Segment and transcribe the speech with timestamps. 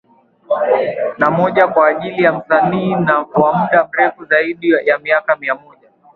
[1.17, 2.93] Na moja kwa ajili ya Msanii
[3.33, 5.89] wa mda mrefu zaidi ya miaka mia moja